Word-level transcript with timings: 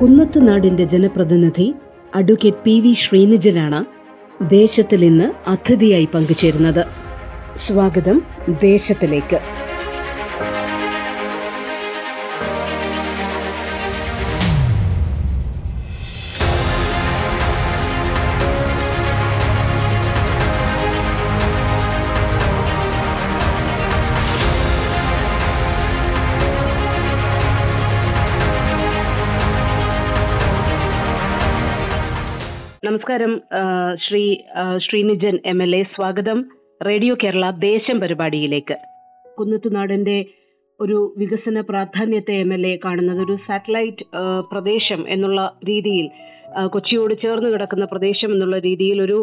കുന്നത്തുനാടിന്റെ 0.00 0.84
ജനപ്രതിനിധി 0.84 1.74
advocate 2.14 2.62
P 2.64 2.80
V 2.80 2.92
ശ്രീനിജനാണ് 2.92 3.84
ദേശത്തിൽ 4.50 5.04
ഇന്ന് 5.04 5.50
അതിഥിയായി 5.50 6.08
പങ്കുചേരുന്നത്. 6.14 6.84
സ്വാഗതം 7.56 8.22
ദേശത്തിലേക്ക്. 8.48 9.38
നമസ്കാരം. 32.90 33.32
Shri 34.04 34.22
Sreenijan 34.84 35.34
M 35.50 35.58
L 35.64 35.72
A 35.78 35.82
സ്വാഗതം. 35.92 36.38
റേഡിയോ 36.86 37.14
കേരള 37.22 37.44
ദേശം 37.64 37.96
പരിപാടിയിലേക്ക്. 38.02 38.76
കുന്നത്തുനാടിന്റെ 39.38 40.16
ഒരു 40.80 40.96
വികസന 41.20 41.60
പ്രാധാന്യത്തെ 41.68 42.34
എം 42.44 42.52
എൽ 42.56 42.64
എ 42.70 42.72
കാണുന്നത് 42.84 43.20
ഒരു 43.26 43.36
സാറ്റലൈറ്റ് 43.46 44.06
പ്രദേശം 44.52 45.02
എന്നുള്ള 45.08 45.42
രീതിയിൽ 45.70 46.08
കൊച്ചിയോട് 46.74 47.14
ചേർന്ന് 47.22 47.50
കിടക്കുന്ന 47.54 47.84
പ്രദേശം 47.84 48.32
എന്നുള്ള 48.32 48.58
രീതിയിൽ 48.58 49.00
ഒരു 49.06 49.18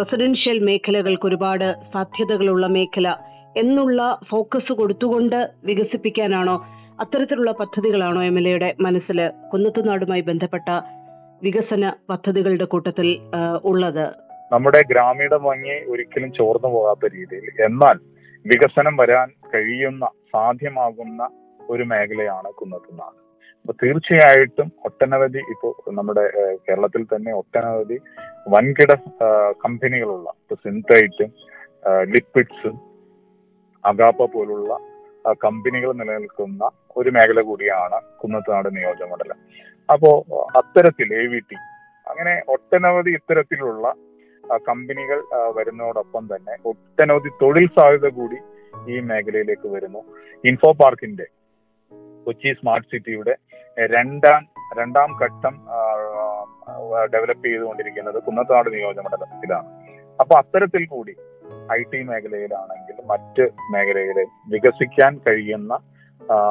റെസിഡൻഷ്യൽ 0.00 0.60
മേഖലകൾക്ക് 0.70 1.28
ഒരുപാട് 1.30 1.68
സാധ്യതകളുള്ള 1.96 2.68
മേഖല 2.76 3.16
എന്നുള്ള 3.56 4.00
ഫോക്കസ് 4.30 4.78
കൊടുത്തുകൊണ്ട് 4.82 5.40
വികസിപ്പിക്കാനാണോ 5.64 6.56
അത്തരത്തിലുള്ള 7.02 7.50
പദ്ധതികളാണോ 7.60 8.22
എം 8.22 8.38
എൽ 8.38 8.48
എയുടെ 8.48 8.70
മനസ്സിൽ 8.80 9.20
കുന്നത്തുനാടുമായി 9.52 10.20
ബന്ധപ്പെട്ട 10.20 10.70
വികസന 11.42 11.92
പദ്ധതികളുടെ 12.10 12.64
കൂട്ടത്തിൽ 12.64 13.08
ഉള്ളത്? 13.64 14.06
നമ്മുടെ 14.52 14.80
ഗ്രാമീണ 14.90 15.34
ഭംഗി 15.46 15.76
ഒരിക്കലും 15.92 16.30
ചോർന്നു 16.38 16.68
പോകാത്ത 16.68 17.12
രീതിയിൽ. 17.14 17.46
എന്നാൽ 17.66 17.96
വികസനം 18.44 18.94
വരാൻ 18.96 19.28
കഴിയുന്ന 19.54 20.04
സാധ്യമാകുന്ന 20.32 21.28
ഒരു 21.70 21.82
മേഖലയാണ് 21.82 22.50
കുന്നത്തുനാട്. 22.58 23.18
അപ്പൊ 23.60 23.72
തീർച്ചയായിട്ടും 23.82 24.68
ഒട്ടനവധി 24.84 25.40
ഇപ്പോ 25.52 25.68
നമ്മുടെ 25.92 26.24
കേരളത്തിൽ 26.68 27.02
തന്നെ 27.02 27.32
ഒട്ടനവധി 27.32 27.98
വൻകിട 28.54 28.92
കമ്പനികളുള്ള 29.64 30.28
ഇപ്പൊ 30.42 30.56
സിന്തൈറ്റും 30.64 31.32
ലിപ്പിഡ്സും 32.14 32.76
അഗാപ്പ 33.84 34.24
പോലുള്ള 34.34 34.72
കമ്പനികൾ 35.44 35.90
നിലനിൽക്കുന്ന 35.92 36.70
ഒരു 36.96 37.10
മേഖല 37.16 37.40
കൂടിയാണ് 37.40 37.98
കുന്നത്തുനാട് 38.20 38.68
നിയോജകമണ്ഡലം 38.76 39.38
അപ്പോ 39.90 40.10
അത്തരത്തിൽ 40.56 41.08
എ 41.14 41.24
വി 41.26 41.40
ടി 41.40 41.56
അങ്ങനെ 42.06 42.34
ഒട്ടനവധി 42.48 43.10
ഇത്തരത്തിലുള്ള 43.10 43.86
കമ്പനികൾ 44.60 45.18
വരുന്നതോടൊപ്പം 45.50 46.24
തന്നെ 46.26 46.54
ഒട്ടനവധി 46.64 47.30
തൊഴിൽ 47.42 47.66
സാധ്യത 47.76 48.08
കൂടി 48.08 48.38
ഈ 48.88 49.00
മേഖലയിലേക്ക് 49.00 49.68
വരുന്നു. 49.68 50.00
ഇൻഫോ 50.44 50.70
പാർക്കിന്റെ 50.72 51.26
കൊച്ചി 52.26 52.52
സ്മാർട്ട് 52.52 52.88
സിറ്റിയുടെ 52.88 53.34
രണ്ടാം 53.76 54.42
രണ്ടാം 54.78 55.10
ഘട്ടം 55.22 55.54
ഡെവലപ്പ് 57.12 57.44
ചെയ്തുകൊണ്ടിരിക്കുന്നത് 57.44 58.18
കുന്നത്താട് 58.22 58.68
നിയോജകമണ്ഡലത്തിലാണ് 58.72 59.68
അപ്പൊ 60.18 60.34
അത്തരത്തിൽ 60.38 60.84
കൂടി 60.86 61.14
ഐ 61.72 61.80
ടി 61.92 62.00
മേഖലയിലാണെങ്കിലും 62.02 63.04
മറ്റ് 63.06 63.44
മേഖലയിലെ 63.72 64.24
വികസിക്കാൻ 64.48 65.20
കഴിയുന്ന 65.26 65.72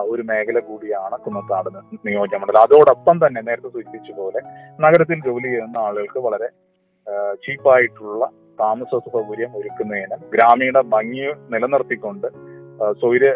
ഒരു 0.09 0.23
മേഖല 0.23 0.59
കൂടിയാണ് 0.59 1.17
കുന്നത്താട് 1.25 1.69
നിയോജകമണ്ഡലം 2.05 2.61
അതോടൊപ്പം 2.61 3.17
തന്നെ 3.25 3.41
നേരത്തെ 3.41 3.69
സൂചിപ്പിച്ച 3.69 4.11
പോലെ 4.17 4.41
നഗരത്തിൽ 4.79 5.19
ജോലി 5.19 5.47
ചെയ്യുന്ന 5.47 5.77
ആളുകൾക്ക് 5.77 6.19
വളരെ 6.19 6.49
ചീപ്പായിട്ടുള്ള 7.43 8.25
താമസ 8.59 8.95
സൗകര്യം 9.07 9.51
ഒരുക്കുന്നതിന് 9.55 10.17
ഗ്രാമീണ 10.33 10.79
ഭംഗി 10.91 11.27
നിലനിർത്തിക്കൊണ്ട് 11.49 12.27
സൗര്യ 13.01 13.29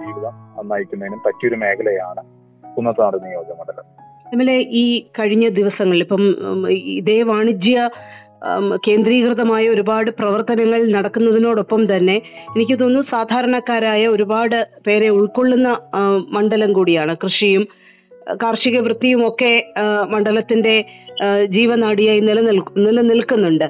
ജീവിതം 0.00 0.34
നയിക്കുന്നതിനും 0.70 1.22
പറ്റിയൊരു 1.26 1.56
മേഖലയാണ് 1.56 2.22
കുന്നത്താട് 2.64 3.16
നിയോജകമണ്ഡലം 3.24 3.86
എം 4.32 4.40
എൽ 4.42 4.50
എ 4.50 4.56
ഈ 4.70 4.84
കഴിഞ്ഞ 5.18 5.48
ദിവസങ്ങളിൽ 5.48 6.02
ഇപ്പം 6.02 6.22
ഇതേ 6.92 7.22
വാണിജ്യ 7.22 7.76
കേന്ദ്രീകൃതമായ 8.86 9.64
ഒരുപാട് 9.68 10.10
പ്രവർത്തനങ്ങൾ 10.10 10.80
നടക്കുന്നതിനോടൊപ്പം 10.96 11.82
തന്നെ 11.92 12.16
എനിക്ക് 12.54 12.76
തോന്നുന്നു 12.80 13.10
സാധാരണക്കാരായ 13.10 14.02
ഒരുപാട് 14.06 14.58
പേരെ 14.86 15.08
ഉൾക്കൊള്ളുന്ന 15.08 15.70
മണ്ഡലം 16.36 16.72
കൂടിയാണ്. 16.72 17.14
കൃഷിയും 17.24 17.64
കാർഷിക 18.42 18.78
വൃത്തിയും 18.78 19.20
ഒക്കെ 19.26 19.52
മണ്ഡലത്തിന്റെ 20.12 20.74
ജീവനാടിയായി 21.56 22.20
നിലനിൽ 22.20 22.58
നിലനിൽക്കുന്നുണ്ട്. 22.86 23.68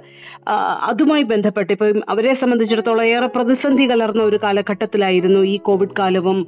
അതുമായി 0.91 1.23
ബന്ധപ്പെട്ട് 1.23 1.71
ഇപ്പം 1.73 2.01
അവരെ 2.09 2.33
സംബന്ധിച്ചിടത്തോളം 2.35 3.05
ഏറെ 3.05 3.27
പ്രതിസന്ധി 3.27 3.85
കലർന്ന 3.91 4.23
ഒരു 4.23 4.39
കാലഘട്ടത്തിലായിരുന്നു 4.45 5.41
ഈ 5.45 5.57
കോവിഡ് 5.69 5.99
കാലവും 5.99 6.39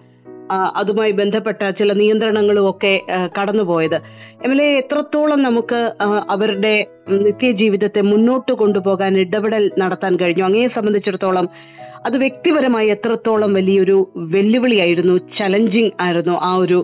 അതുമായി 0.50 1.12
ബന്ധപ്പെട്ട 1.12 1.70
ചില 1.70 1.92
നിയന്ത്രണങ്ങളും 1.92 2.70
ഒക്കെ 2.70 2.92
കടന്നുപോയത്. 3.38 3.98
എം 4.44 4.52
എൽ 4.52 4.62
എ 4.62 4.68
എത്രത്തോളം 4.78 5.42
നമുക്ക് 5.42 5.80
അവരുടെ 6.34 6.74
നിത്യജീവിതത്തെ 7.08 8.00
മുന്നോട്ട് 8.00 8.52
കൊണ്ടുപോകാൻ 8.52 9.18
ഇടപെടൽ 9.18 9.64
നടത്താൻ 9.78 10.16
കഴിഞ്ഞു? 10.16 10.44
അങ്ങയെ 10.44 10.68
സംബന്ധിച്ചിടത്തോളം 10.76 11.48
അത് 12.06 12.16
വ്യക്തിപരമായി 12.16 12.88
എത്രത്തോളം 12.88 13.50
വലിയൊരു 13.54 13.98
വെല്ലുവിളിയായിരുന്നു 14.34 15.16
ചലഞ്ചിങ് 15.38 15.90
ആയിരുന്നു 16.00 16.36
ആ 16.48 16.52
ഒരു 16.56 16.78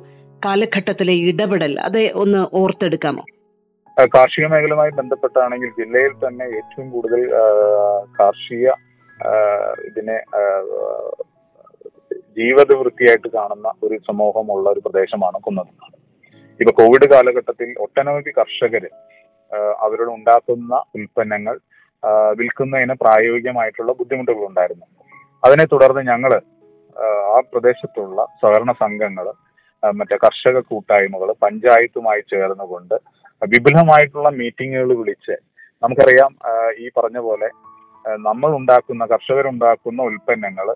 കാലഘട്ടത്തിലെ 0.45 1.15
ഇടപെടൽ. 1.31 1.73
അത് 1.81 2.01
ഒന്ന് 2.23 2.57
ഓർത്തെടുക്കാമോ? 2.57 3.25
കാർഷിക 4.17 4.47
മേഖലയുമായി 4.53 4.91
ബന്ധപ്പെട്ടാണെങ്കിൽ 4.91 5.71
ജില്ലയിൽ 5.79 6.13
തന്നെ 6.25 6.47
ഏറ്റവും 6.57 6.91
കൂടുതൽ 6.91 7.23
കാർഷിക 8.21 8.67
ഇതിനെ 9.89 10.17
ജീവിത 12.37 12.71
വൃത്തിയായിട്ട് 12.79 13.29
കാണുന്ന 13.35 13.69
ഒരു 13.85 13.97
സമൂഹമുള്ള 14.09 14.67
ഒരു 14.75 14.81
പ്രദേശമാണ് 14.87 15.39
കുന്നത്തുനാട് 15.45 15.97
ഇപ്പൊ 16.61 16.73
കോവിഡ് 16.79 17.07
കാലഘട്ടത്തിൽ 17.13 17.71
ഒട്ടനവധി 17.85 18.31
കർഷകര് 18.37 18.91
അവരോട് 19.81 20.11
ഉണ്ടാക്കുന്ന 20.17 20.75
ഉൽപ്പന്നങ്ങൾ 20.97 21.57
വിൽക്കുന്നതിന് 22.39 22.95
പ്രായോഗികമായിട്ടുള്ള 23.03 23.93
ബുദ്ധിമുട്ടുകൾ 23.99 24.43
ഉണ്ടായിരുന്നു 24.49 24.87
അതിനെ 25.43 25.65
തുടർന്ന് 25.73 26.03
ഞങ്ങൾ 26.11 26.33
ആ, 26.97 27.07
പ്രദേശത്തുള്ള 27.51 28.19
സഹകരണ 28.37 28.73
സംഘങ്ങൾ 28.79 29.27
മറ്റേ 29.83 30.17
കർഷക 30.23 30.59
കൂട്ടായ്മകൾ 30.69 31.31
പഞ്ചായത്തുമായി 31.43 32.23
ചേർന്നുകൊണ്ട് 32.31 32.95
വിപുലമായിട്ടുള്ള 33.43 34.29
മീറ്റിങ്ങുകൾ 34.39 34.91
വിളിച്ച് 35.01 35.35
നമുക്കറിയാം 35.83 36.31
ഈ 36.79 36.87
പറഞ്ഞ 36.97 37.19
പോലെ 37.27 37.49
നമ്മൾ 38.23 38.51
ഉണ്ടാക്കുന്ന 38.59 39.05
കർഷകരുണ്ടാക്കുന്ന 39.13 40.01
ഉൽപ്പന്നങ്ങൾ 40.03 40.69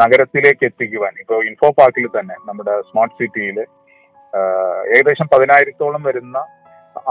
നഗരത്തിലേക്ക് 0.00 0.64
എത്തിക്കുവാൻ. 0.70 1.12
ഇപ്പോൾ 1.22 1.40
ഇൻഫോ 1.48 1.68
പാർക്കിൽ 1.78 2.06
തന്നെ 2.16 2.36
നമ്മുടെ 2.48 2.74
സ്മാർട്ട് 2.88 3.16
സിറ്റിയിൽ 3.20 3.58
ഏകദേശം 4.94 5.26
പതിനായിരത്തോളം 5.32 6.02
വരുന്ന 6.08 6.38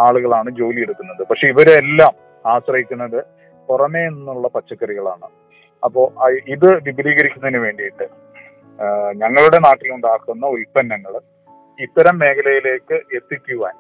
ആളുകളാണ് 0.06 0.50
ജോലി 0.60 0.80
എടുക്കുന്നത്. 0.86 1.22
പക്ഷെ 1.30 1.46
ഇവരെല്ലാം 1.54 2.16
ആശ്രയിക്കുന്നത് 2.54 3.20
പുറമേ 3.70 4.04
നിന്നുള്ള 4.16 4.48
പച്ചക്കറികളാണ്. 4.56 5.28
അപ്പോൾ 5.84 6.06
ഇത് 6.56 6.68
വിപുലീകരിക്കുന്നതിന് 6.88 7.62
വേണ്ടിയിട്ട് 7.66 8.08
ഞങ്ങളുടെ 9.22 9.60
നാട്ടിലുണ്ടാക്കുന്ന 9.68 10.46
ഉൽപ്പന്നങ്ങൾ 10.58 11.14
ഇത്തരം 11.86 12.16
മേഖലയിലേക്ക് 12.24 12.98
എത്തിക്കുവാൻ 13.18 13.76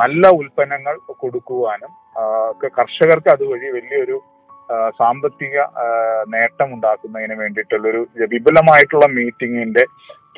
നല്ല 0.00 0.28
ഉൽപ്പന്നങ്ങൾ 0.40 0.94
കൊടുക്കുവാനും 1.22 1.92
കർഷകർക്ക് 2.78 3.30
അതുവഴി 3.34 3.68
വലിയൊരു 3.76 4.16
സാമ്പത്തിക 4.98 5.58
നേട്ടം 6.32 6.68
ഉണ്ടാക്കുന്നതിന് 6.76 7.36
വേണ്ടിയിട്ടുള്ളൊരു 7.42 8.00
വിപുലമായിട്ടുള്ള 8.32 9.06
മീറ്റിംഗിന്റെ 9.16 9.84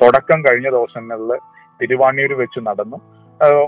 തുടക്കം 0.01 0.39
കഴിഞ്ഞ 0.45 0.67
ദിവസങ്ങളിൽ 0.75 1.31
തിരുവാണിയൂർ 1.81 2.31
വെച്ച് 2.41 2.59
നടന്നു. 2.67 2.97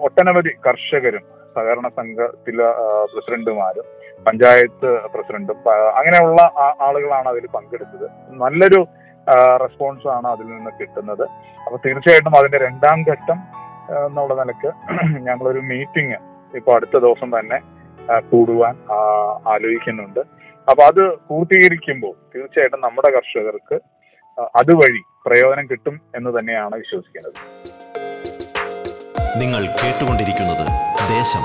ഒട്ടനവധി 0.06 0.51
കർഷകരും 0.65 1.24
സഹകരണ 1.56 1.88
സംഘത്തിലെ 1.98 2.68
പ്രസിഡന്റുമാരും 3.13 3.88
പഞ്ചായത്ത് 4.27 4.89
പ്രസിഡന്റും 5.13 5.57
അങ്ങനെയുള്ള 6.00 6.42
ആളുകളാണ് 6.88 7.27
അതിൽ 7.33 7.45
പങ്കെടുത്തത്. 7.56 8.06
നല്ലൊരു 8.44 8.80
റെസ്പോൺസ് 9.63 10.07
ആണ് 10.15 10.27
അതിൽ 10.33 10.48
നിന്ന് 10.54 10.71
കിട്ടുന്നത്. 10.80 11.25
അപ്പൊ 11.65 11.77
തീർച്ചയായിട്ടും 11.86 12.38
അതിന്റെ 12.39 12.60
രണ്ടാം 12.68 13.01
ഘട്ടം 13.12 13.39
എന്നുള്ള 14.07 14.33
നിലയ്ക്ക് 14.42 14.69
ഞങ്ങളൊരു 15.27 15.62
മീറ്റിംഗ് 15.71 16.18
ഇപ്പൊ 16.60 16.71
അടുത്ത 16.77 16.95
ദിവസം 17.06 17.30
തന്നെ 17.38 17.60
കൂടുവാൻ 18.31 18.75
ആലോചിക്കുന്നുണ്ട്. 19.54 20.21
അപ്പൊ 20.68 20.83
അത് 20.83 21.01
പൂർത്തീകരിക്കുമ്പോൾ 21.27 22.13
തീർച്ചയായിട്ടും 22.33 22.81
നമ്മുടെ 22.81 23.10
കർഷകർക്ക് 23.12 23.77
അതുവഴി 24.56 25.01
പ്രയോജനം 25.25 25.65
കിട്ടും 25.68 25.95
എന്ന് 26.15 26.39
തന്നെയാണ് 26.39 26.75
വിശ്വസിക്കുന്നത് 26.75 27.39
നിങ്ങൾ 29.42 29.62
കേട്ടുകൊണ്ടിരിക്കുന്നത് 29.80 30.65
ദേശം. 31.13 31.44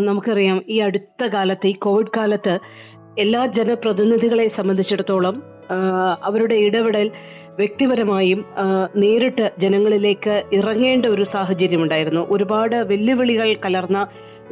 നമുക്കറിയാം 0.00 0.64
ഈ 0.68 0.80
അടുത്ത 0.80 1.22
കാലത്ത് 1.26 1.66
ഈ 1.66 1.72
കോവിഡ് 1.78 2.14
കാലത്ത് 2.16 2.54
എല്ലാ 3.18 3.46
ജനപ്രതിനിധികളെ 3.56 4.46
സംബന്ധിച്ചിടത്തോളം 4.56 5.36
അവരുടെ 6.22 6.54
ഇടപെടൽ 6.60 7.06
വ്യക്തിപരമായും 7.58 8.44
നേരിട്ട് 8.96 9.50
ജനങ്ങളിലേക്ക് 9.60 10.42
ഇറങ്ങേണ്ട 10.52 11.06
ഒരു 11.06 11.26
സാഹചര്യം 11.32 11.82
ഉണ്ടായിരുന്നു 11.82 12.26
ഒരുപാട് 12.30 12.76
വെല്ലുവിളികൾ 12.76 13.56
കലർന്ന 13.64 14.06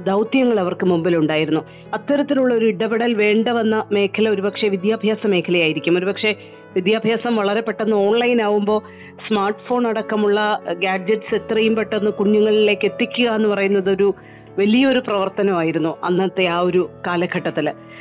ദൗത്യങ്ങൾ 0.06 0.60
അവർക്ക് 0.60 0.86
മുമ്പിലുണ്ടായിരുന്നു. 0.86 1.60
അത്തരത്തിലുള്ള 1.94 2.54
ഒരു 2.54 2.66
ഇടപെടൽ 2.66 3.14
വേണ്ടവന്ന 3.14 3.84
മേഖല 3.92 4.28
ഒരുപക്ഷെ 4.28 4.68
വിദ്യാഭ്യാസ 4.68 5.26
മേഖലയായിരിക്കും. 5.26 5.98
ഒരുപക്ഷെ 5.98 6.34
വിദ്യാഭ്യാസം 6.74 7.36
വളരെ 7.36 7.60
പെട്ടെന്ന് 7.60 7.96
ഓൺലൈൻ 7.96 8.42
ആവുമ്പോൾ 8.42 8.82
സ്മാർട്ട് 9.28 9.60
ഫോൺ 9.68 9.86
അടക്കമുള്ള 9.86 10.60
ഗാഡ്ജറ്റ്സ് 10.72 11.34
എത്രയും 11.34 11.76
പെട്ടെന്ന് 11.76 12.10
കുഞ്ഞുങ്ങളിലേക്ക് 12.10 12.84
എത്തിക്കുക 12.84 13.28
എന്ന് 13.30 13.48
പറയുന്നത് 13.48 13.90
ഒരു 13.90 14.14
വലിയൊരു 14.58 14.98
പ്രവർത്തനമായിരുന്നു 14.98 15.96
അന്നത്തെ 16.04 16.44
ആ 16.44 16.58
ഒരു 16.58 16.90
കാലഘട്ടത്തിൽ. 17.06 17.68
ഉം, 17.68 17.97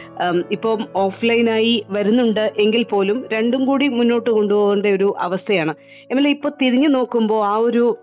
ഇപ്പം 0.52 0.88
ഓഫ്ലൈനായി 0.96 1.86
വരുന്നുണ്ട് 1.90 2.54
എങ്കിൽ 2.58 2.84
പോലും 2.84 3.26
രണ്ടും 3.34 3.66
കൂടി 3.66 3.88
മുന്നോട്ട് 3.88 4.30
കൊണ്ടുപോകേണ്ട 4.30 4.86
ഒരു 4.86 5.16
അവസ്ഥയാണ്. 5.20 5.76
എന്നാൽ 6.12 6.28
ഇപ്പൊ 6.28 6.50
തിരിഞ്ഞു 6.50 6.88
നോക്കുമ്പോൾ 6.88 7.46
ആ 7.46 7.56
ഒരു 7.58 7.98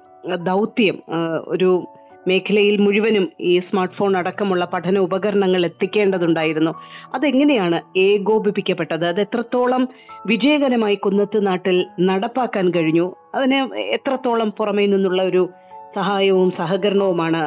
ദൗത്യം 0.45 1.03
ഒരു 1.47 1.87
മേഖലയിൽ 2.29 2.77
മുഴുവനും 2.81 3.29
ഈ 3.41 3.59
സ്മാർട്ട് 3.59 3.95
ഫോൺ 3.95 4.17
അടക്കമുള്ള 4.17 4.65
പഠന 4.65 4.99
ഉപകരണങ്ങൾ 4.99 5.67
എത്തിക്കേണ്ടതുണ്ടായിരുന്നു. 5.67 6.73
അതെങ്ങനെയാണ് 7.15 7.99
ഏകോപിപ്പിക്കപ്പെട്ടത്? 7.99 9.05
അത് 9.05 9.21
എത്രത്തോളം 9.21 9.89
വിജയകരമായി 10.27 10.95
കുന്നത്ത് 10.95 11.47
നാട്ടിൽ 11.47 11.87
നടപ്പാക്കാൻ 12.01 12.71
കഴിഞ്ഞു? 12.71 13.07
അതിന് 13.35 13.61
എത്രത്തോളം 13.77 14.51
പുറമേ 14.51 14.87
നിന്നുള്ള 14.87 15.23
ഒരു 15.23 15.49
സഹായവും 15.95 16.49
സഹകരണവുമാണ് 16.59 17.41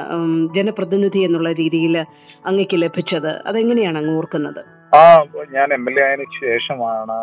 ജനപ്രതിനിധി 0.55 1.21
എന്നുള്ള 1.27 1.49
രീതിയിൽ 1.61 1.95
അങ്ങക്ക് 2.49 2.77
ലഭിച്ചത്. 2.83 3.31
അതെങ്ങനെയാണ് 3.49 3.97
അങ്ങ് 4.01 4.13
ഓർക്കുന്നത്? 4.17 4.61
ആ 4.95 5.01
ഞാൻ 5.55 5.67
എം 5.77 5.85
എൽ 5.89 5.95
എ 5.99 6.03
ആയതിനു 6.07 6.27
ശേഷമാണ് 6.43 7.17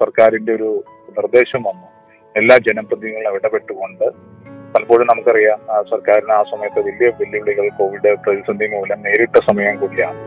സർക്കാരിന്റെ 0.00 0.52
ഒരു 0.58 0.70
നിർദ്ദേശം 1.18 1.62
വന്നു. 1.68 1.88
എല്ലാ 2.36 2.56
ജനപ്രതിനിധികളും 2.68 3.36
ഇടപെട്ടുകൊണ്ട് 3.38 4.04
പലപ്പോഴും 4.74 5.06
നമുക്കറിയാം 5.06 5.60
സർക്കാരിന് 5.92 6.32
ആ 6.32 6.42
സമയത്ത് 6.50 6.80
വലിയ 6.88 7.08
വെല്ലുവിളികൾ 7.20 7.66
കോവിഡ് 7.78 8.10
പ്രതിസന്ധി 8.24 8.66
മൂലം 8.74 9.00
നേരിട്ട 9.06 9.36
സമയം 9.48 9.76
കൂടിയാണ്. 9.80 10.20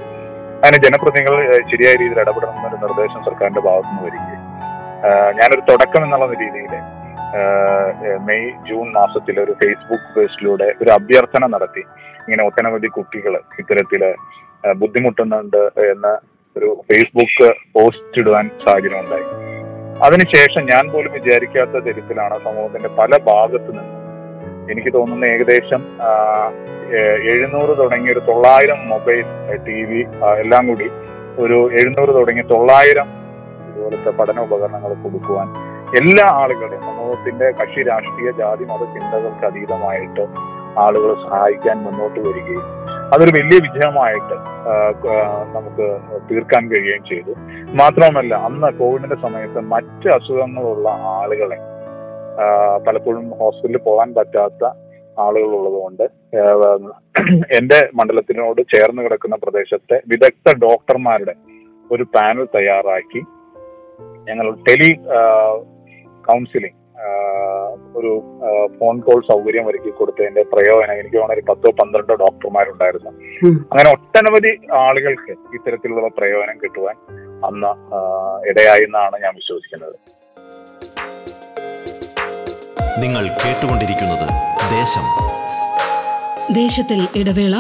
അങ്ങനെ 0.56 0.78
ജനപ്രതിനിധികൾ 0.86 1.36
ശരിയായ 1.72 1.94
രീതിയിൽ 2.02 2.20
ഇടപെടണമെന്നൊരു 2.24 2.78
നിർദ്ദേശം 2.84 3.22
സർക്കാരിന്റെ 3.30 3.64
ഭാഗത്തുനിന്ന് 3.68 4.04
വരികയും 4.08 4.42
ഞാനൊരു 5.40 5.64
തുടക്കം 5.70 6.04
എന്നുള്ള 6.06 6.28
രീതിയിൽ 6.44 6.74
മെയ് 8.28 8.50
ജൂൺ 8.68 8.88
മാസത്തിൽ 8.98 9.36
ഒരു 9.44 9.54
ഫേസ്ബുക്ക് 9.62 10.10
പേജിലൂടെ 10.16 10.68
ഒരു 10.82 10.92
അഭ്യർത്ഥന 10.98 11.44
നടത്തി. 11.54 11.84
ഇങ്ങനെ 12.26 12.44
ഒട്ടനവധി 12.50 12.90
കുട്ടികൾ 12.98 13.34
ഇത്തരത്തിൽ 13.62 14.04
ബുദ്ധിമുട്ടുന്നുണ്ട് 14.82 15.62
എന്ന് 15.92 16.14
ഒരു 16.56 16.70
ഫേസ്ബുക്ക് 16.90 17.48
പോസ്റ്റ് 17.76 18.20
ഇടുവാൻ 18.22 18.46
സാഹചര്യം 18.66 19.00
ഉണ്ടായി. 19.04 19.26
അതിനുശേഷം 20.06 20.64
ഞാൻ 20.74 20.84
പോലും 20.94 21.12
വിചാരിക്കാത്ത 21.18 21.76
തരത്തിലാണ് 21.88 22.36
സമൂഹത്തിന്റെ 22.46 22.90
പല 23.00 23.18
ഭാഗത്തു 23.30 23.72
നിന്നും 23.78 24.00
എനിക്ക് 24.72 24.92
തോന്നുന്ന 24.96 25.26
ഏകദേശം 25.36 25.82
എഴുന്നൂറ് 27.32 27.74
തുടങ്ങി 27.82 28.10
ഒരു 28.14 28.22
തൊള്ളായിരം 28.30 28.80
മൊബൈൽ 28.94 29.22
ടി 29.68 29.78
വി 29.90 30.02
എല്ലാം 30.44 30.64
കൂടി 30.70 30.88
ഒരു 31.44 31.58
എഴുന്നൂറ് 31.80 32.12
തുടങ്ങി 32.20 32.44
തൊള്ളായിരം 32.54 33.08
ഇതുപോലത്തെ 33.70 34.12
പഠന 34.20 34.40
ഉപകരണങ്ങൾ 34.48 34.92
കൊടുക്കുവാൻ 35.04 35.48
എല്ലാ 35.94 36.26
ആളുകളെയും 36.42 36.84
സമൂഹത്തിന്റെ 36.88 37.48
കക്ഷി 37.58 37.82
രാഷ്ട്രീയ 37.84 38.30
ജാതി 38.38 38.66
മത 38.66 38.84
ചിന്തകൾക്ക് 38.94 39.46
അതീതമായിട്ട് 39.46 40.24
ആളുകൾ 40.78 41.12
സഹായിക്കാൻ 41.24 41.78
മുന്നോട്ട് 41.84 42.20
വരികയും 42.20 42.64
അതൊരു 43.12 43.32
വലിയ 43.36 43.58
വിജയമായിട്ട് 43.66 44.36
നമുക്ക് 45.54 45.86
തീർക്കാൻ 46.30 46.64
കഴിയുകയും 46.72 47.04
ചെയ്തു. 47.04 47.34
മാത്രമല്ല 47.74 48.34
അന്ന് 48.48 48.70
കോവിഡിന്റെ 48.80 49.18
സമയത്ത് 49.22 49.62
മറ്റ് 49.74 50.08
അസുഖങ്ങളുള്ള 50.10 50.88
ആളുകളെ 51.14 51.60
പലപ്പോഴും 52.88 53.26
ഹോസ്പിറ്റലിൽ 53.40 53.82
പോകാൻ 53.84 54.10
പറ്റാത്ത 54.16 54.64
ആളുകൾ 55.18 55.52
ഉള്ളതുകൊണ്ട് 55.58 56.06
എന്റെ 57.58 57.80
മണ്ഡലത്തിനോട് 57.96 58.62
ചേർന്ന് 58.74 59.02
കിടക്കുന്ന 59.04 59.36
പ്രദേശത്തെ 59.44 59.98
വിദഗ്ധ 60.08 60.56
ഡോക്ടർമാരുടെ 60.62 61.36
ഒരു 61.90 62.04
പാനൽ 62.16 62.48
തയ്യാറാക്കി 62.56 63.22
ഞങ്ങൾ 64.28 64.48
ടെലി 64.66 64.92
കൗൺസിലിംഗ് 66.30 66.80
ഒരു 68.00 68.12
ഫോൺ 68.80 68.96
കോൾ 69.06 69.20
സൗകര്യം 69.30 69.66
ഒരുക്കി 69.70 69.92
കൊടുത്തതിന്റെ 70.00 70.44
പ്രയോജനം 70.54 70.96
എനിക്ക് 71.00 71.16
തോന്നുന്ന 71.18 71.38
ഒരു 71.38 71.44
പത്തോ 71.50 71.70
പന്ത്രണ്ടോ 71.80 72.16
ഡോക്ടർമാരുണ്ടായിരുന്നു. 72.24 73.12
അങ്ങനെ 73.72 73.90
ഒട്ടനവധി 73.96 74.52
ആളുകൾക്ക് 74.84 75.34
ഇത്തരത്തിലുള്ള 75.58 76.10
പ്രയോജനം 76.18 76.58
കിട്ടുവാൻ 76.64 76.96
അന്ന് 77.48 77.72
ഇടയായി 78.52 78.86
എന്നാണ് 78.88 79.16
ഞാൻ 79.24 79.34
വിശ്വസിക്കുന്നത്. 79.42 79.96
നിങ്ങൾ 83.04 83.24
കേട്ടുകൊണ്ടിരിക്കുന്നത് 83.44 84.28
ദേശം. 84.78 85.06
ദേശത്തിൽ 86.60 87.02
ഇടവേള 87.22 87.56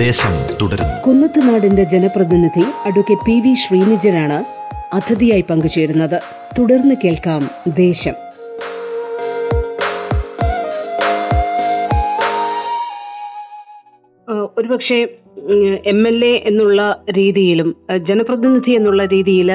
ദേശം 0.00 0.34
തുടരുന്നു. 0.60 0.94
കുന്നത്തുനാടിന്റെ 1.06 1.84
ജനപ്രതിനിധി 1.84 2.64
അഡ്വക്കേറ്റ് 2.86 3.26
പി 3.26 3.36
വി 3.44 3.52
ശ്രീനിജനാണ് 3.54 4.38
അതിഥിയായി 4.94 5.44
പങ്കുചേരുന്നത്. 5.50 6.18
തുടർന്ന് 6.58 6.94
കേൾക്കാം 7.04 7.42
ദേശം. 7.78 8.16
ഒരുപക്ഷെ 14.58 14.98
എം 15.86 16.00
എൽ 16.08 16.18
എ 16.24 16.34
എന്നുള്ള 16.48 16.80
രീതിയിലും 17.16 17.68
ജനപ്രതിനിധി 18.08 18.70
എന്നുള്ള 18.70 19.04
രീതിയിൽ 19.04 19.50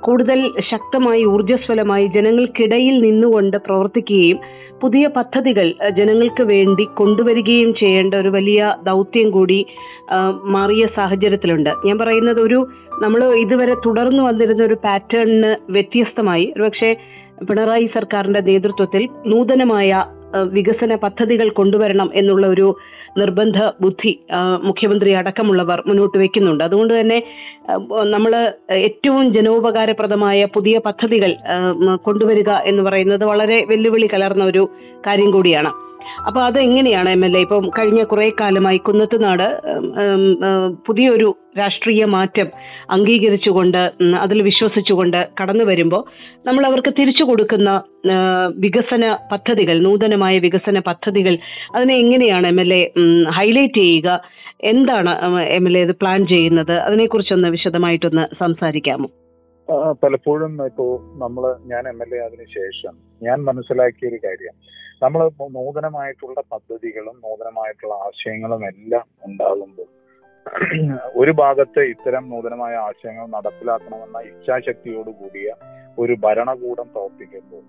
കൂടുതൽ 0.00 0.40
ശക്തമായി 0.70 1.22
ഊർജസ്വലമായി 1.24 2.06
ജനങ്ങൾക്കിടയിൽ 2.06 2.96
നിന്നുകൊണ്ട് 3.06 3.56
പ്രവർത്തിക്കുകയും 3.56 4.38
പുതിയ 4.84 5.04
പദ്ധതികൾ 5.16 5.66
ജനങ്ങൾക്ക് 5.98 6.44
വേണ്ടി 6.44 6.84
കൊണ്ടുവരികയും 6.98 7.70
ചെയ്യേണ്ട 7.74 8.14
ഒരു 8.14 8.28
വലിയ 8.28 8.60
ദൗത്യം 8.82 9.28
കൂടി 9.30 9.58
മാറിയ 10.54 10.84
സാഹചര്യത്തിലുണ്ട്. 10.96 11.70
ഞാൻ 11.86 11.96
പറയുന്നത് 11.98 12.40
ഒരു 12.40 12.58
നമ്മൾ 13.02 13.20
ഇതുവരെ 13.34 13.74
തുടർന്നു 13.86 14.22
വന്നിരുന്ന 14.22 14.62
ഒരു 14.62 14.76
പാറ്റേണിന് 14.84 15.52
വ്യത്യസ്തമായി. 15.72 16.46
ഒരുപക്ഷെ 16.56 16.90
പിണറായി 17.48 17.86
സർക്കാരിന്റെ 17.94 18.40
നേതൃത്വത്തിൽ 18.40 19.02
നൂതനമായ 19.26 19.90
വികസന 20.54 20.94
പദ്ധതികൾ 20.94 21.48
കൊണ്ടുവരണം 21.48 22.10
എന്നുള്ള 22.14 22.46
ഒരു 22.46 22.76
നിർബന്ധ 23.18 23.58
ബുദ്ധി 23.80 24.12
മുഖ്യമന്ത്രി 24.62 25.10
അടക്കമുള്ളവർ 25.12 25.82
മുന്നോട്ട് 25.86 26.16
വെക്കുന്നുണ്ട്. 26.18 26.64
അതുകൊണ്ട് 26.64 27.00
തന്നെ 27.00 27.18
നമ്മൾ 28.14 28.32
ഏറ്റവും 28.86 29.32
ജനോപകാരപ്രദമായ 29.32 30.44
പുതിയ 30.44 30.78
പദ്ധതികൾ 30.78 31.32
കൊണ്ടുവരിക 32.02 32.50
എന്ന് 32.50 32.82
പറയുന്നത് 32.82 33.24
വളരെ 33.24 33.58
വെല്ലുവിളി 33.64 34.08
കലർന്ന 34.14 34.44
ഒരു 34.44 34.70
കാര്യം 35.06 35.30
കൂടിയാണ്. 35.30 35.72
അപ്പൊ 36.26 36.40
അതെങ്ങനെയാണ് 36.42 37.08
എം 37.08 37.24
എൽ 37.24 37.36
എ? 37.36 37.40
ഇപ്പം 37.40 37.64
കഴിഞ്ഞ 37.78 38.02
കുറെ 38.04 38.28
കാലമായി 38.40 38.78
കുന്നത്തുനാട് 38.78 39.46
പുതിയൊരു 40.86 41.28
രാഷ്ട്രീയ 41.58 42.04
മാറ്റം 42.04 42.48
അംഗീകരിച്ചുകൊണ്ട് 42.90 43.80
അതിൽ 44.24 44.42
വിശ്വസിച്ചുകൊണ്ട് 44.42 45.20
കടന്നു 45.40 45.64
വരുമ്പോൾ 45.64 46.02
നമ്മൾ 46.46 46.66
അവർക്ക് 46.66 46.92
തിരിച്ചു 47.00 47.24
കൊടുക്കുന്ന 47.24 47.70
വികസന 48.56 49.04
പദ്ധതികൾ 49.32 49.78
നൂതനമായ 49.78 50.38
വികസന 50.38 50.78
പദ്ധതികൾ 50.78 51.38
അതിനെ 51.76 51.94
എങ്ങനെയാണ് 51.94 52.46
എം 52.46 52.60
എൽ 52.60 52.72
എ 52.74 52.82
ഹൈലൈറ്റ് 53.38 53.80
ചെയ്യുക? 53.80 54.20
എന്താണ് 54.64 55.10
എം 55.58 55.66
എൽ 55.68 55.78
എ 55.78 55.82
ഇത് 55.82 55.94
പ്ലാൻ 56.00 56.26
ചെയ്യുന്നത്? 56.26 56.72
അതിനെക്കുറിച്ചൊന്ന് 56.78 57.48
വിശദമായിട്ടൊന്ന് 57.48 58.24
സംസാരിക്കാമോ? 58.40 59.08
പലപ്പോഴും 60.02 60.52
ഇപ്പോ 60.66 60.86
നമ്മൾ 61.22 61.44
ഞാൻ 61.72 61.84
എം 61.92 62.00
എൽ 62.04 62.10
എ 62.16 62.20
അതിനുശേഷം 62.26 62.94
ഞാൻ 63.22 63.38
മനസ്സിലാക്കിയ 63.48 64.08
ഒരു 64.08 64.18
കാര്യം. 64.24 64.54
നമ്മൾ 65.02 65.20
നൂതനമായിട്ടുള്ള 65.50 66.40
പദ്ധതികളും 66.50 67.16
നൂതനമായിട്ടുള്ള 67.22 67.94
ആശയങ്ങളും 67.94 68.62
എല്ലാം 68.66 69.06
ഉണ്ടാകുമ്പോൾ 69.22 69.88
ഒരു 71.14 71.32
ഭാഗത്ത് 71.32 71.82
ഇത്തരം 71.84 72.24
നൂതനമായ 72.30 72.74
ആശയങ്ങൾ 72.74 73.26
നടപ്പിലാക്കണമെന്ന 73.26 74.18
ഇച്ഛാശക്തിയോടുകൂടിയ 74.20 75.48
ഒരു 75.98 76.14
ഭരണകൂടം 76.22 76.88
പ്രവർത്തിക്കുമ്പോൾ 76.88 77.64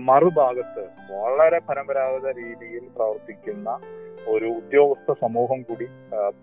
മറുഭാഗത്ത് 0.00 0.82
വളരെ 1.12 1.58
പരമ്പരാഗത 1.58 2.28
രീതിയിൽ 2.32 2.84
പ്രവർത്തിക്കുന്ന 2.96 3.70
ഒരു 4.28 4.48
ഉദ്യോഗസ്ഥ 4.56 5.12
സമൂഹം 5.20 5.62
കൂടി 5.62 5.86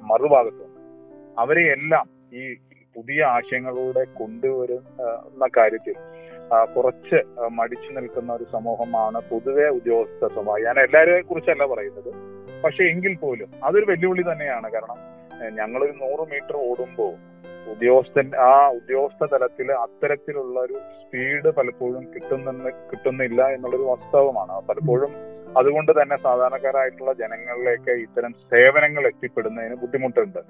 മറുഭാഗത്തുണ്ട് 0.02 0.80
അവരെ 1.40 1.64
എല്ലാം 1.72 2.08
ഈ 2.34 2.44
പുതിയ 3.00 3.20
ആശയങ്ങളിലൂടെ 3.36 4.02
കൊണ്ടുവരുന്ന 4.20 5.46
കാര്യത്തിൽ 5.58 5.96
കുറച്ച് 6.76 7.18
മടിച്ചു 7.58 7.90
നിൽക്കുന്ന 7.96 8.30
ഒരു 8.34 8.46
സമൂഹമാണ് 8.54 9.20
പൊതുവെ 9.30 9.68
ഉദ്യോഗസ്ഥ 9.78 10.28
സമൂഹം 10.38 10.64
ഞാൻ 10.68 10.78
എല്ലാവരെ 10.84 11.22
കുറിച്ചല്ല 11.30 11.66
പറയുന്നത്. 11.74 12.12
പക്ഷെ 12.64 12.84
എങ്കിൽ 12.92 13.14
പോലും 13.24 13.50
അതൊരു 13.68 13.88
വെല്ലുവിളി 13.92 14.24
തന്നെയാണ്. 14.30 14.68
കാരണം 14.76 15.00
ഞങ്ങളൊരു 15.60 15.94
നൂറ് 16.04 16.24
മീറ്റർ 16.32 16.56
ഓടുമ്പോൾ 16.70 17.14
ഉദ്യോഗസ്ഥൻ 17.74 18.28
ആ 18.48 18.52
ഉദ്യോഗസ്ഥ 18.80 19.24
തലത്തിൽ 19.34 19.68
അത്തരത്തിലുള്ള 19.84 20.60
ഒരു 20.68 20.78
സ്പീഡ് 21.02 21.50
പലപ്പോഴും 21.58 22.04
കിട്ടുന്ന 22.14 22.72
കിട്ടുന്നില്ല 22.92 23.42
എന്നുള്ളൊരു 23.56 23.88
വാസ്തവമാണ്. 23.92 24.56
പലപ്പോഴും 24.70 25.14
അതുകൊണ്ട് 25.60 25.92
തന്നെ 26.02 26.18
സാധാരണക്കാരായിട്ടുള്ള 26.26 27.14
ജനങ്ങളിലേക്ക് 27.22 27.94
ഇത്തരം 28.06 28.34
സേവനങ്ങൾ 28.52 29.06
എത്തിപ്പെടുന്നതിന് 29.12 29.78
ബുദ്ധിമുട്ടുണ്ട്. 29.84 30.42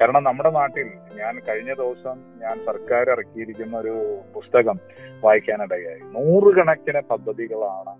കാരണം 0.00 0.24
നമ്മുടെ 0.24 0.50
നാട്ടിൽ 0.50 0.88
ഞാൻ 1.20 1.34
കഴിഞ്ഞ 1.48 1.72
ദിവസം 1.74 2.16
ഞാൻ 2.42 2.56
സർക്കാർ 2.64 3.04
ഇറക്കിയിരിക്കുന്ന 3.10 3.74
ഒരു 3.78 3.94
പുസ്തകം 4.34 4.76
വായിക്കാനിടയായി. 5.24 6.00
നൂറുകണക്കിന് 6.16 7.00
പദ്ധതികളാണ് 7.10 7.94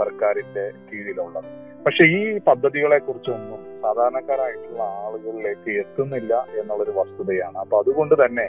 സർക്കാരിന്റെ 0.00 0.64
കീഴിലുള്ളത്. 0.88 1.48
പക്ഷെ 1.84 2.04
ഈ 2.04 2.38
പദ്ധതികളെ 2.38 2.98
കുറിച്ചൊന്നും 2.98 3.82
സാധാരണക്കാരായിട്ടുള്ള 3.82 4.82
ആളുകളിലേക്ക് 4.82 5.70
എത്തുന്നില്ല 5.82 6.46
എന്നുള്ളൊരു 6.60 6.90
വസ്തുതയാണ്. 6.90 7.56
അപ്പൊ 7.58 7.76
അതുകൊണ്ട് 7.82 8.14
തന്നെ 8.24 8.46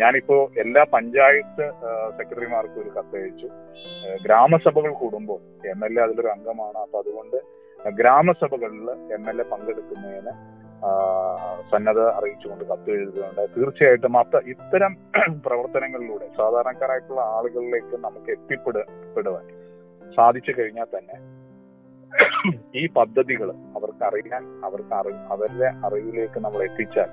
ഞാനിപ്പോ 0.00 0.36
എല്ലാ 0.62 0.82
പഞ്ചായത്ത് 0.94 1.64
സെക്രട്ടറിമാർക്കും 2.16 2.82
ഒരു 2.82 2.90
കത്തയച്ചു 2.96 3.48
ഗ്രാമസഭകൾ 4.24 4.92
കൂടുമ്പോൾ 5.02 5.40
എം 5.72 5.80
എൽ 5.86 5.94
എ 5.98 6.02
അതിലൊരു 6.02 6.28
അംഗമാണ് 6.28 6.78
അപ്പൊ 6.78 6.98
അതുകൊണ്ട് 6.98 7.38
ഗ്രാമസഭകളിൽ 8.00 8.90
എം 9.16 9.24
എൽ 9.30 9.40
എ 9.40 9.46
പങ്കെടുക്കുന്നതിന് 9.52 10.32
സന്നദ്ധ 11.70 12.00
അറിയിച്ചുകൊണ്ട് 12.18 12.64
കത്ത് 12.64 12.90
എഴുതുകയുണ്ട് 12.90 13.42
തീർച്ചയായിട്ടും 13.56 14.16
അത്ത 14.18 14.36
ഇത്തരം 14.52 14.92
പ്രവർത്തനങ്ങളിലൂടെ 15.44 16.26
സാധാരണക്കാരായിട്ടുള്ള 16.36 17.22
ആളുകളിലേക്ക് 17.36 17.96
നമുക്ക് 18.04 18.30
എത്തിപ്പെടുവാൻ 18.30 19.44
സാധിച്ചു 20.02 20.54
കഴിഞ്ഞാൽ 20.58 20.88
തന്നെ 20.94 21.18
ഈ 22.80 22.82
പദ്ധതികൾ 22.96 23.48
അവർക്ക് 23.76 24.04
അറിയാൻ 24.04 24.42
അവർക്ക് 24.64 24.94
അറി 24.94 25.14
അവരുടെ 25.30 25.68
അറിവിലേക്ക് 25.86 26.40
നമ്മൾ 26.40 26.62
എത്തിച്ചാൽ 26.62 27.10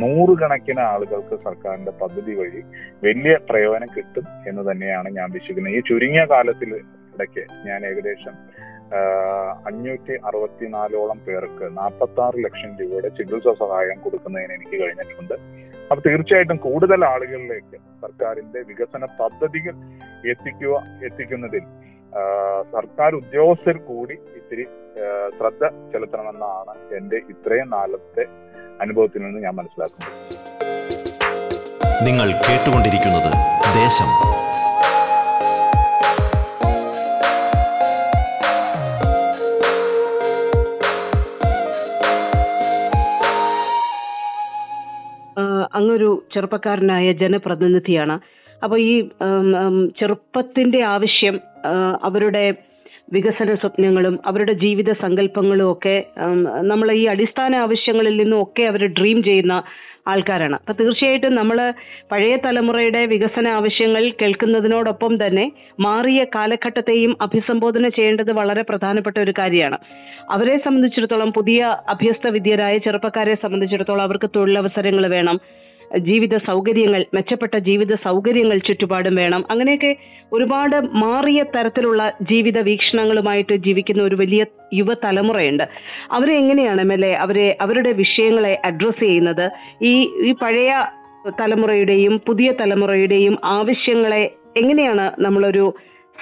നൂറുകണക്കിന് 0.00 0.82
ആളുകൾക്ക് 0.92 1.36
സർക്കാരിന്റെ 1.44 1.92
പദ്ധതി 2.00 2.32
വഴി 2.34 2.62
വലിയ 3.02 3.34
പ്രയോജനം 3.48 3.90
കിട്ടും 3.96 4.26
എന്ന് 4.46 4.62
തന്നെയാണ് 4.70 5.08
ഞാൻ 5.10 5.28
വിശ്വസിക്കുന്നത്. 5.32 5.76
ഈ 5.76 5.82
ചുരുങ്ങിയ 5.90 6.24
കാലത്തിൽ 6.24 6.72
ഇടയ്ക്ക് 7.12 7.44
ഞാൻ 7.66 7.80
ഏകദേശം 7.86 8.34
അഞ്ഞൂറ്റി 9.68 10.14
അറുപത്തിനാലോളം 10.28 11.18
പേർക്ക് 11.26 11.66
നാൽപ്പത്തി 11.78 12.20
ആറ് 12.26 12.38
ലക്ഷം 12.44 12.70
രൂപയുടെ 12.80 13.10
ചികിത്സാ 13.16 13.52
സഹായം 13.62 13.98
കൊടുക്കുന്നതിന് 14.04 14.54
എനിക്ക് 14.58 14.76
കഴിഞ്ഞിട്ടുണ്ട്. 14.82 15.34
അപ്പൊ 15.90 16.00
തീർച്ചയായിട്ടും 16.06 16.58
കൂടുതൽ 16.66 17.00
ആളുകളിലേക്ക് 17.12 17.76
സർക്കാരിന്റെ 18.04 18.60
വികസന 18.70 19.04
പദ്ധതികൾ 19.20 19.74
എത്തിക്കുക 20.32 20.74
എത്തിക്കുന്നതിൽ 21.08 21.64
സർക്കാർ 22.74 23.10
ഉദ്യോഗസ്ഥർ 23.20 23.76
കൂടി 23.90 24.16
ഇത്തിരി 24.38 24.64
ശ്രദ്ധ 25.38 25.64
ചെലുത്തണമെന്നാണ് 25.92 26.74
എന്റെ 26.98 27.18
ഇത്രയും 27.34 27.70
നാളത്തെ 27.76 28.24
അനുഭവത്തിൽ 28.84 29.22
നിന്ന് 29.26 29.40
ഞാൻ 29.46 29.54
മനസ്സിലാക്കുന്നത്. 29.60 30.14
നിങ്ങൾ 32.08 32.28
കേട്ടുകൊണ്ടിരിക്കുന്നത് 32.46 33.30
ദേശം 33.78 34.10
അങ്ങൊരു 45.78 46.10
ചെറുപ്പക്കാരനായ 46.34 47.06
ജനപ്രതിനിധിയാണ്. 47.22 48.16
അപ്പൊ 48.64 48.76
ഈ 48.90 48.94
ചെറുപ്പത്തിന്റെ 49.98 50.80
ആവശ്യം 50.94 51.36
അവരുടെ 52.08 52.44
വികസന 53.16 53.50
സ്വപ്നങ്ങളും 53.60 54.14
അവരുടെ 54.28 54.54
ജീവിത 54.62 54.90
സങ്കല്പങ്ങളും 55.02 55.68
ഒക്കെ 55.74 55.94
നമ്മൾ 56.70 56.88
ഈ 57.02 57.04
അടിസ്ഥാന 57.12 57.52
ആവശ്യങ്ങളിൽ 57.66 58.14
നിന്നും 58.22 58.38
ഒക്കെ 58.44 58.64
അവർ 58.70 58.82
ഡ്രീം 58.98 59.18
ചെയ്യുന്ന 59.28 59.54
ആൾക്കാരാണ്. 60.12 60.56
അപ്പൊ 60.60 60.72
തീർച്ചയായിട്ടും 60.80 61.32
നമ്മൾ 61.38 61.58
പഴയ 62.10 62.34
തലമുറയുടെ 62.44 63.00
വികസന 63.12 63.46
ആവശ്യങ്ങൾ 63.58 64.04
കേൾക്കുന്നതിനോടൊപ്പം 64.20 65.14
തന്നെ 65.22 65.44
മാറിയ 65.86 66.20
കാലഘട്ടത്തെയും 66.36 67.12
അഭിസംബോധന 67.26 67.88
ചെയ്യേണ്ടത് 67.96 68.32
വളരെ 68.40 68.62
പ്രധാനപ്പെട്ട 68.70 69.16
ഒരു 69.24 69.34
കാര്യമാണ്. 69.40 69.78
അവരെ 70.36 70.56
സംബന്ധിച്ചിടത്തോളം 70.66 71.30
പുതിയ 71.38 71.60
അഭ്യസ്ത 71.94 72.26
വിദ്യരായ 72.36 72.76
ചെറുപ്പക്കാരെ 72.86 73.36
സംബന്ധിച്ചിടത്തോളം 73.44 74.04
അവർക്ക് 74.08 74.30
തൊഴിലവസരങ്ങൾ 74.36 75.06
വേണം. 75.16 75.38
ജീവിത 75.96 76.36
സൗകര്യങ്ങൾ 76.36 77.04
മെച്ചപ്പെട്ട 77.14 77.58
ജീവിത 77.58 77.94
സൗകര്യങ്ങൾ 77.94 78.58
ചുറ്റുപാടും 78.58 79.14
വേണം. 79.14 79.44
അങ്ങനെയൊക്കെ 79.50 79.96
ഒരുപാട് 80.32 80.80
മാറിയ 80.80 81.42
തരത്തിലുള്ള 81.42 82.12
ജീവിത 82.22 82.58
വീക്ഷണങ്ങളുമായിട്ട് 82.58 83.56
ജീവിക്കുന്ന 83.56 84.02
ഒരു 84.02 84.14
വലിയ 84.14 84.44
യുവതലമുറയുണ്ട്. 84.74 85.68
അവരെ 86.12 86.36
എങ്ങനെയാണ് 86.36 86.80
എം 86.80 86.92
എൽ 86.92 87.06
എ 87.06 87.12
അവരെ 87.12 87.56
അവരുടെ 87.60 87.92
വിഷയങ്ങളെ 87.92 88.58
അഡ്രസ് 88.64 89.00
ചെയ്യുന്നത്? 89.00 89.50
ഈ 89.84 89.94
ഈ 90.00 90.34
പഴയ 90.42 90.84
തലമുറയുടെയും 91.40 92.20
പുതിയ 92.26 92.52
തലമുറയുടെയും 92.52 93.38
ആവശ്യങ്ങളെ 93.44 94.30
എങ്ങനെയാണ് 94.56 95.10
നമ്മളൊരു 95.18 95.74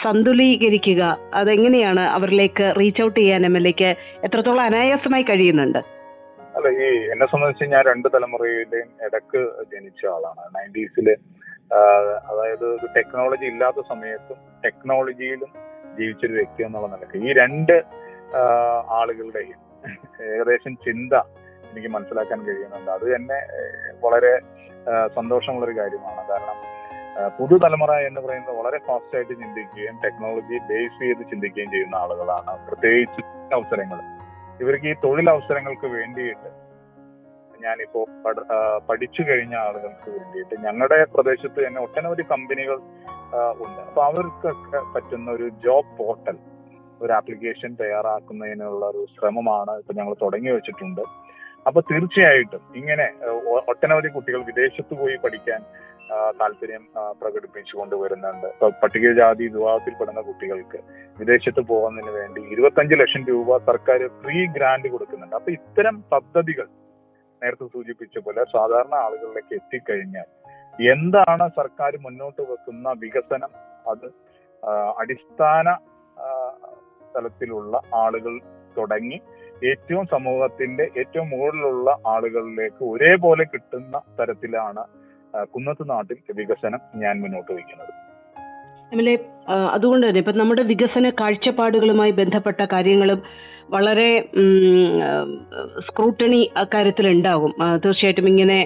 സന്തുലീകരിക്കുക? 0.02 1.16
അതെങ്ങനെയാണ് 1.34 2.00
അവരിലേക്ക് 2.00 2.74
റീച്ച് 2.80 3.02
ഔട്ട് 3.02 3.20
ചെയ്യാൻ 3.20 3.44
എം 3.44 3.56
എൽ 3.56 3.68
എക്ക് 3.68 3.94
എത്രത്തോളം 4.24 4.60
അനായാസമായി 4.60 5.22
കഴിയുന്നുണ്ട്? 5.22 5.95
അല്ല 6.56 6.68
ഈ 6.82 6.86
എന്നെ 7.12 7.26
സംബന്ധിച്ച് 7.30 7.64
ഞാൻ 7.72 7.82
രണ്ട് 7.88 8.08
തലമുറയിലെയും 8.14 8.90
ഇടയ്ക്ക് 9.06 9.40
ജനിച്ച 9.72 10.02
ആളാണ്. 10.14 10.42
നയന്റീസിൽ 10.56 11.08
അതായത് 12.30 12.66
ടെക്നോളജി 12.96 13.46
ഇല്ലാത്ത 13.52 13.80
സമയത്തും 13.88 14.38
ടെക്നോളജിയിലും 14.64 15.50
ജീവിച്ചൊരു 15.98 16.32
വ്യക്തി 16.32 16.62
എന്നുള്ള 16.66 16.88
നിലയ്ക്ക്. 16.94 17.18
ഈ 17.26 17.32
രണ്ട് 17.40 17.76
ആളുകളുടെയും 18.98 19.60
ഏകദേശം 20.30 20.72
ചിന്ത 20.86 21.14
എനിക്ക് 21.70 21.88
മനസ്സിലാക്കാൻ 21.88 22.40
കഴിയുന്നുണ്ട്. 22.46 22.90
അത് 22.90 23.06
തന്നെ 23.14 23.38
വളരെ 24.04 24.32
സന്തോഷമുള്ള 25.16 25.16
സന്തോഷമുള്ളൊരു 25.18 25.78
കാര്യമാണ്. 25.78 26.22
കാരണം 26.30 26.58
പുതുതലമുറ 27.38 27.92
എന്ന് 28.08 28.20
പറയുന്നത് 28.24 28.56
വളരെ 28.56 28.78
ഫാസ്റ്റ് 28.86 29.16
ആയിട്ട് 29.16 29.34
ചിന്തിക്കുകയും 29.42 29.96
ടെക്നോളജി 30.04 30.56
ബേസ് 30.70 30.98
ചെയ്ത് 31.02 31.22
ചിന്തിക്കുകയും 31.30 31.70
ചെയ്യുന്ന 31.74 31.96
ആളുകളാണ്. 32.04 32.52
പ്രത്യേകിച്ച് 32.68 33.22
അവസരങ്ങൾ 33.56 34.00
ഇവർക്ക് 34.60 34.86
ഈ 34.86 34.94
തൊഴിലവസരങ്ങൾക്ക് 35.04 35.86
വേണ്ടിയിട്ട് 35.86 36.50
ഞാനിപ്പോ 37.62 38.06
പഠ- 38.24 38.46
പഠിച്ചു 38.88 39.22
കഴിഞ്ഞ 39.22 39.54
ആളുകൾക്ക് 39.56 40.10
വേണ്ടിയിട്ട് 40.10 40.54
ഞങ്ങളുടെ 40.60 41.04
പ്രദേശത്ത് 41.04 41.66
തന്നെ 41.66 41.80
ഒട്ടനവധി 41.80 42.22
കമ്പനികൾ 42.22 42.76
ഉണ്ട്. 43.58 43.80
അപ്പൊ 43.80 44.02
അവർക്കൊക്കെ 44.02 44.92
പറ്റുന്ന 44.94 45.30
ഒരു 45.30 45.48
ജോബ് 45.64 45.98
പോർട്ടൽ 45.98 46.38
ഒരു 47.02 47.12
ആപ്ലിക്കേഷൻ 47.12 47.76
തയ്യാറാക്കുന്നതിനുള്ള 47.80 48.86
ഒരു 48.86 49.06
ശ്രമമാണ് 49.16 49.70
ഇപ്പൊ 49.70 49.94
ഞങ്ങൾ 49.94 50.14
തുടങ്ങി 50.22 50.50
വെച്ചിട്ടുണ്ട്. 50.50 51.00
അപ്പൊ 51.66 51.80
തീർച്ചയായിട്ടും 51.80 52.60
ഇങ്ങനെ 52.76 53.06
ഒട്ടനവധി 53.68 54.08
കുട്ടികൾ 54.08 54.42
വിദേശത്ത് 54.42 54.94
പോയി 54.94 55.16
പഠിക്കാൻ 55.16 55.60
താല്പര്യം 56.10 56.82
പ്രകടിപ്പിച്ചു 57.20 57.22
പ്രകടിപ്പിച്ചുകൊണ്ട് 57.22 57.94
വരുന്നുണ്ട് 58.02 58.48
പട്ടികജാതി 58.82 59.44
വിഭാഗത്തിൽപ്പെടുന്ന 59.54 60.20
കുട്ടികൾക്ക് 60.28 60.78
വിദേശത്ത് 61.18 61.62
പോകുന്നതിന് 61.70 62.12
വേണ്ടി 62.18 62.40
ഇരുപത്തഞ്ച് 62.54 62.96
ലക്ഷം 63.00 63.22
രൂപ 63.30 63.58
സർക്കാർ 63.68 64.02
ഫ്രീ 64.22 64.38
ഗ്രാന്റ് 64.56 64.88
കൊടുക്കുന്നുണ്ട്. 64.94 65.36
അപ്പൊ 65.36 65.50
ഇത്തരം 65.58 65.96
പദ്ധതികൾ 66.12 66.66
നേരത്തെ 67.42 67.66
സൂചിപ്പിച്ച 67.74 68.18
പോലെ 68.26 68.44
സാധാരണ 68.56 68.94
ആളുകളിലേക്ക് 69.06 69.54
എത്തിക്കഴിഞ്ഞാൽ 69.60 70.28
എന്താണ് 70.92 71.44
സർക്കാർ 71.58 71.92
മുന്നോട്ട് 72.06 72.42
വെക്കുന്ന 72.50 72.88
വികസനം? 73.02 73.52
അത് 73.92 74.06
അടിസ്ഥാന 75.00 75.68
തലത്തിലുള്ള 77.14 77.74
ആളുകൾ 78.04 78.34
തുടങ്ങി 78.76 79.18
ഏറ്റവും 79.68 80.04
സമൂഹത്തിന്റെ 80.14 80.84
ഏറ്റവും 81.00 81.26
മുകളിലുള്ള 81.32 81.90
ആളുകളിലേക്ക് 82.14 82.82
ഒരേപോലെ 82.92 83.44
കിട്ടുന്ന 83.52 84.00
തരത്തിലാണ് 84.18 84.82
കുന്നത്ത് 85.44 85.90
നാട്ടിൽ 85.90 86.16
വികസനം 86.32 86.80
ഞാൻ 86.94 87.20
മുന്നോട്ട് 87.20 87.52
വയ്ക്കുന്നത്. 87.52 87.92
അതുകൊണ്ട് 89.72 90.06
തന്നെ 90.06 90.18
ഇപ്പൊ 90.18 90.32
നമ്മുടെ 90.32 90.62
വികസന 90.62 91.10
കാഴ്ചപ്പാടുകളുമായി 91.10 92.10
ബന്ധപ്പെട്ട 92.10 92.64
കാര്യങ്ങളും 92.72 93.22
വളരെ 93.68 94.08
സ്ക്രൂട്ടണി 95.86 96.40
ആ, 97.60 97.76
തീർച്ചയായിട്ടും 97.76 98.28
ഇങ്ങനെ 98.28 98.58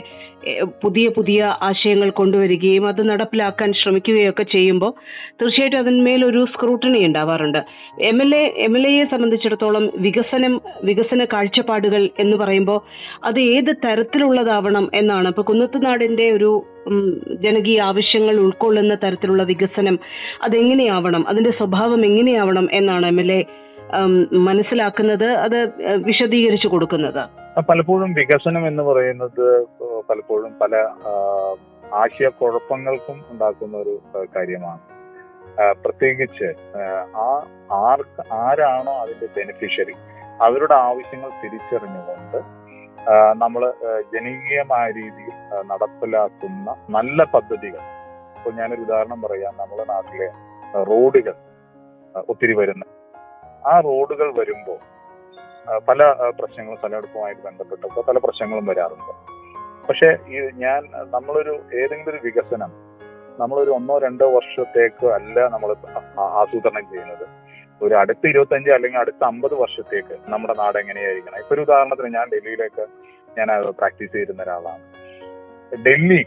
പുതിയ 0.83 1.09
പുതിയ 1.09 1.39
ആശയങ്ങൾ 1.63 2.11
കൊണ്ടുവരികയും 2.11 2.89
അത് 2.89 3.11
നടപ്പിലാക്കാൻ 3.11 3.73
ശ്രമിക്കുകയൊക്കെ 3.73 4.43
ചെയ്യുമ്പോൾ 4.53 4.93
തീർച്ചയായിട്ടും 5.41 5.79
അതിന്മേലൊരു 5.79 6.47
സ്ക്രൂട്ടണി 6.53 7.05
ഉണ്ടാവാറുണ്ട്. 7.05 7.59
M 8.03 8.23
L 8.23 8.35
A 8.35 8.43
M 8.59 8.77
L 8.79 8.87
എയെ 8.87 9.05
സംബന്ധിച്ചിടത്തോളം 9.05 9.91
വികസനം 9.99 10.55
വികസന 10.85 11.25
കാഴ്ചപ്പാടുകൾ 11.25 12.11
എന്ന് 12.19 12.37
പറയുമ്പോൾ 12.37 12.81
അത് 13.25 13.41
ഏത് 13.51 13.73
തരത്തിലുള്ളതാവണം 13.85 14.91
എന്നാണ്. 14.95 15.29
ഇപ്പൊ 15.29 15.43
കുന്നത്തുനാടിന്റെ 15.43 16.33
ഒരു 16.33 16.51
ജനകീയ 17.43 17.81
ആവശ്യങ്ങൾ 17.83 18.37
ഉൾക്കൊള്ളുന്ന 18.39 18.95
തരത്തിലുള്ള 18.97 19.43
വികസനം 19.45 19.97
അതെങ്ങനെയാവണം? 20.43 21.29
അതിന്റെ 21.29 21.51
സ്വഭാവം 21.51 22.07
എങ്ങനെയാവണം 22.07 22.69
എന്നാണ് 22.73 23.07
എം 23.07 23.21
എൽ 23.21 23.33
എ 23.33 23.41
മനസ്സിലാക്കുന്നത് 24.47 25.29
അത് 25.47 25.59
വിശദീകരിച്ചു 26.09 26.69
കൊടുക്കുന്നത്. 26.69 27.23
പലപ്പോഴും 27.69 28.13
വികസനം 28.13 28.69
എന്ന് 28.69 28.83
പറയുന്നത് 28.83 29.45
പലപ്പോഴും 30.09 30.53
പല 30.63 30.77
ആശയക്കുഴപ്പങ്ങൾക്കും 31.95 33.19
ഉണ്ടാക്കുന്ന 33.33 33.77
ഒരു 33.77 33.95
കാര്യമാണ്. 34.37 34.81
പ്രത്യേകിച്ച് 35.85 36.49
ആ 37.17 37.27
ആർക്ക് 37.87 38.23
ആരാണോ 38.33 38.95
അതിന്റെ 39.03 39.29
ബെനിഫിഷ്യറി 39.37 39.95
അവരുടെ 40.41 40.75
ആവശ്യങ്ങൾ 40.75 41.31
തിരിച്ചറിഞ്ഞുകൊണ്ട് 41.43 42.39
നമ്മൾ 43.43 43.63
ജനകീയമായ 44.15 44.87
രീതിയിൽ 44.91 45.37
നടപ്പിലാക്കുന്ന 45.71 46.75
നല്ല 46.91 47.25
പദ്ധതികൾ. 47.35 47.83
ഇപ്പോൾ 48.37 48.53
ഞാനൊരു 48.61 48.81
ഉദാഹരണം 48.81 49.21
പറയാം. 49.23 49.53
നമ്മുടെ 49.61 49.85
നാട്ടിലെ 49.93 50.29
റോഡുകൾ 50.91 51.35
ഒത്തിരി 52.29 52.53
വരുന്ന 52.53 52.85
ആ 53.69 53.75
റോഡുകൾ 53.89 54.29
വരുമ്പോൾ 54.41 54.79
പല 55.89 56.03
പ്രശ്നങ്ങളും 56.39 56.79
സ്ഥലമെടുപ്പുമായിട്ട് 56.79 57.43
ബന്ധപ്പെട്ടപ്പോൾ 57.49 58.05
പല 58.09 58.19
പ്രശ്നങ്ങളും 58.25 58.65
വരാറുണ്ട്. 58.71 59.13
പക്ഷെ 59.89 60.09
ഈ 60.35 60.41
ഞാൻ 60.65 60.81
നമ്മളൊരു 61.15 61.55
ഏതെങ്കിലും 61.81 62.11
ഒരു 62.13 62.21
വികസനം 62.25 62.73
നമ്മളൊരു 63.41 63.71
ഒന്നോ 63.71 63.95
രണ്ടോ 63.99 64.27
വർഷത്തേക്ക് 64.37 65.07
അല്ല 65.19 65.47
നമ്മൾ 65.55 65.71
ആസൂത്രണം 66.41 66.85
ചെയ്യുന്നത്. 66.93 67.27
ഒരു 67.81 67.95
അടുത്ത 67.95 68.25
ഇരുപത്തഞ്ച് 68.31 68.71
അല്ലെങ്കിൽ 68.77 69.01
അടുത്ത 69.01 69.23
അമ്പത് 69.25 69.55
വർഷത്തേക്ക് 69.61 70.17
നമ്മുടെ 70.33 70.55
നാട് 70.59 70.79
എങ്ങനെയായിരിക്കണം? 70.79 71.39
ഇപ്പൊ 71.43 71.55
ഒരു 71.55 71.63
ഉദാഹരണത്തിന് 71.67 72.11
ഞാൻ 72.17 72.27
ഡൽഹിയിലേക്ക് 72.33 72.85
ഞാൻ 73.39 73.49
പ്രാക്ടീസ് 73.79 74.13
ചെയ്തിരുന്ന 74.13 74.43
ഒരാളാണ്. 74.43 74.85
ഡൽഹി 75.87 76.23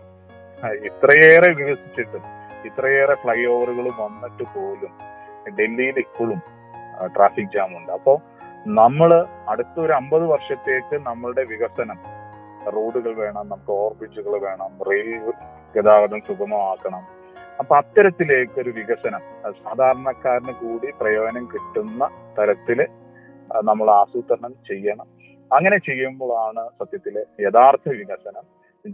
ഇത്രയേറെ 0.89 1.49
വികസിച്ചിട്ടും 1.59 2.23
ഇത്രയേറെ 2.69 3.15
ഫ്ലൈ 3.23 3.39
ഓവറുകളും 3.53 3.95
വന്നിട്ട് 4.03 4.43
പോലും 4.55 4.93
ഡൽഹിയിൽ 5.57 5.97
ഇപ്പോഴും 6.05 6.41
ട്രാഫിക് 7.15 7.53
ജാം 7.55 7.71
ഉണ്ട്. 7.77 7.91
അപ്പോൾ 7.91 8.17
നമ്മൾ 8.79 9.09
അടുത്ത 9.51 9.75
ഒരു 9.85 9.93
അമ്പത് 9.93 10.25
വർഷത്തേക്ക് 10.33 10.95
നമ്മളുടെ 11.07 11.43
വികസനം 11.43 11.99
റോഡുകൾ 12.75 13.13
വേണം 13.23 13.45
നമുക്ക് 13.49 13.71
ഓവർബ്രിഡ്ജുകൾ 13.71 14.33
വേണം 14.47 14.71
റെയിൽ 14.89 15.25
ഗതാഗതം 15.75 16.21
സുഗമമാക്കണം. 16.27 17.03
അപ്പൊ 17.59 17.73
അത്തരത്തിലേക്ക് 17.77 18.57
ഒരു 18.63 18.71
വികസനം 18.77 19.23
സാധാരണക്കാരന് 19.63 20.53
കൂടി 20.61 20.87
പ്രയോജനം 21.01 21.45
കിട്ടുന്ന 21.53 22.09
തരത്തിൽ 22.37 22.79
നമ്മൾ 23.69 23.87
ആസൂത്രണം 23.91 24.53
ചെയ്യണം. 24.69 25.07
അങ്ങനെ 25.51 25.77
ചെയ്യുമ്പോഴാണ് 25.87 26.63
സത്യത്തിലെ 26.79 27.23
യഥാർത്ഥ 27.45 27.89
വികസനം 28.01 28.45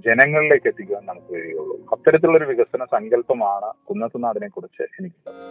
ജനങ്ങളിലേക്ക് 0.06 0.68
എത്തിക്കാൻ 0.72 1.04
നമുക്ക് 1.06 1.32
കഴിയുള്ളൂ. 1.36 1.76
അത്തരത്തിലുള്ള 1.94 2.38
ഒരു 2.38 2.50
വികസന 2.52 2.86
സങ്കല്പമാണ് 2.96 3.70
കുന്നത്തുനാടിനെ 3.90 4.50
കുറിച്ച് 4.56 4.84
എനിക്കുള്ളത്. 5.00 5.46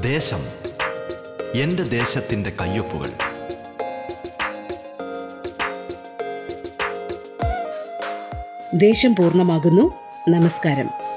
ദേശം. 0.00 0.46
എന്റെ 1.54 1.82
ദേശത്തിന്റെ 1.82 2.52
കയ്യൊപ്പുകൾ. 2.60 3.12
ദേശം 8.74 9.16
പൂർണമാകുന്നു. 9.16 9.94
നമസ്കാരം. 10.28 11.11